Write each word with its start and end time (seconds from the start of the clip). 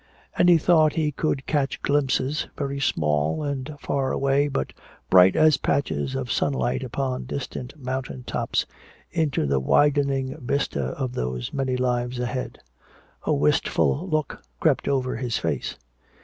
And 0.35 0.49
he 0.49 0.57
thought 0.57 0.93
he 0.93 1.11
could 1.11 1.45
catch 1.45 1.79
glimpses, 1.83 2.47
very 2.57 2.79
small 2.79 3.43
and 3.43 3.75
far 3.79 4.11
away 4.11 4.47
but 4.47 4.73
bright 5.11 5.35
as 5.35 5.57
patches 5.57 6.15
of 6.15 6.31
sunlight 6.31 6.81
upon 6.83 7.25
distant 7.25 7.77
mountain 7.77 8.23
tops, 8.23 8.65
into 9.11 9.45
the 9.45 9.59
widening 9.59 10.35
vista 10.41 10.81
of 10.97 11.13
those 11.13 11.53
many 11.53 11.77
lives 11.77 12.17
ahead. 12.17 12.57
A 13.25 13.33
wistful 13.35 14.09
look 14.09 14.41
crept 14.59 14.87
over 14.87 15.17
his 15.17 15.37
face. 15.37 15.75